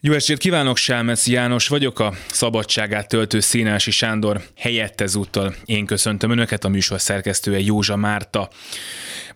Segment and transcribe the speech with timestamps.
[0.00, 5.54] Jó estét kívánok, Sálmeci János vagyok, a szabadságát töltő Színási Sándor helyett ezúttal.
[5.64, 8.48] Én köszöntöm Önöket, a műsor szerkesztője Józsa Márta.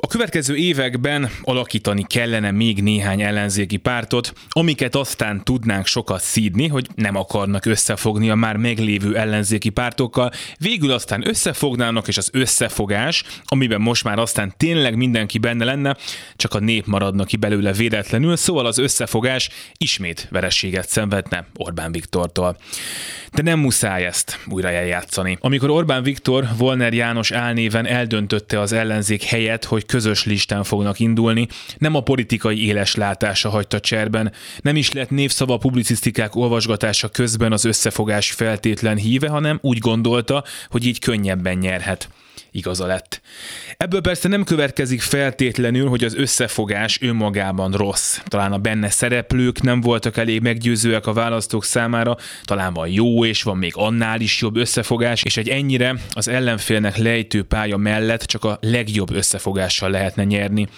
[0.00, 6.86] A következő években alakítani kellene még néhány ellenzéki pártot, amiket aztán tudnánk sokat szídni, hogy
[6.94, 13.80] nem akarnak összefogni a már meglévő ellenzéki pártokkal, végül aztán összefognának, és az összefogás, amiben
[13.80, 15.96] most már aztán tényleg mindenki benne lenne,
[16.36, 22.56] csak a nép maradna ki belőle véletlenül, szóval az összefogás ismét vereséget szenvedne Orbán Viktortól.
[23.32, 25.38] De nem muszáj ezt újra eljátszani.
[25.40, 31.48] Amikor Orbán Viktor Volner János álnéven eldöntötte az ellenzék helyet, hogy közös listán fognak indulni,
[31.78, 37.64] nem a politikai éles látása hagyta cserben, nem is lett névszava publicisztikák olvasgatása közben az
[37.64, 42.08] összefogás feltétlen híve, hanem úgy gondolta, hogy így könnyebben nyerhet
[42.50, 43.20] igaza lett.
[43.76, 48.18] Ebből persze nem következik feltétlenül, hogy az összefogás önmagában rossz.
[48.24, 53.42] Talán a benne szereplők nem voltak elég meggyőzőek a választók számára, talán van jó és
[53.42, 58.44] van még annál is jobb összefogás, és egy ennyire az ellenfélnek lejtő pálya mellett csak
[58.44, 60.68] a legjobb összefogással lehetne nyerni.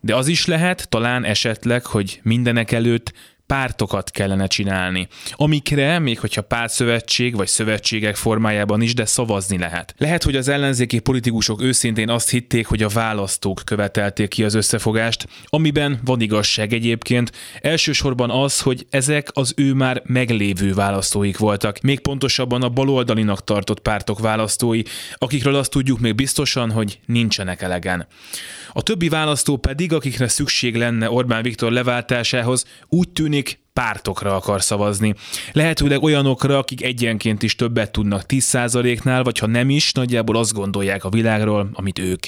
[0.00, 3.12] De az is lehet, talán esetleg, hogy mindenek előtt
[3.50, 9.94] pártokat kellene csinálni, amikre, még hogyha pártszövetség vagy szövetségek formájában is, de szavazni lehet.
[9.98, 15.28] Lehet, hogy az ellenzéki politikusok őszintén azt hitték, hogy a választók követelték ki az összefogást,
[15.44, 22.00] amiben van igazság egyébként, elsősorban az, hogy ezek az ő már meglévő választóik voltak, még
[22.00, 24.82] pontosabban a baloldalinak tartott pártok választói,
[25.14, 28.06] akikről azt tudjuk még biztosan, hogy nincsenek elegen.
[28.72, 33.39] A többi választó pedig, akikre szükség lenne Orbán Viktor leváltásához, úgy tűnik
[33.80, 35.14] pártokra akar szavazni.
[35.52, 41.04] Lehetőleg olyanokra, akik egyenként is többet tudnak 10%-nál, vagy ha nem is, nagyjából azt gondolják
[41.04, 42.26] a világról, amit ők.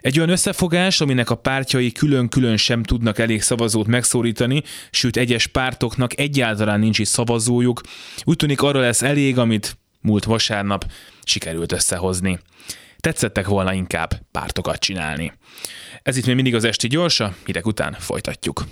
[0.00, 6.18] Egy olyan összefogás, aminek a pártjai külön-külön sem tudnak elég szavazót megszólítani, sőt egyes pártoknak
[6.18, 7.80] egyáltalán nincs is szavazójuk,
[8.24, 10.86] úgy tűnik arra lesz elég, amit múlt vasárnap
[11.24, 12.38] sikerült összehozni.
[12.98, 15.32] Tetszettek volna inkább pártokat csinálni.
[16.02, 18.64] Ez itt még mindig az Esti Gyorsa, hírek után folytatjuk.